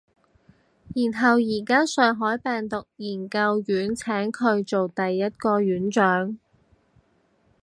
[0.95, 6.39] 然後而家上海病毒研究院請佢做第一個院長